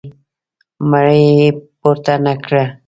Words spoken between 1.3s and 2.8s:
یې پورته نه کړه.